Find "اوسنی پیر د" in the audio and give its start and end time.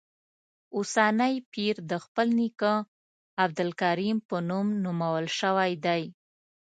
0.77-1.93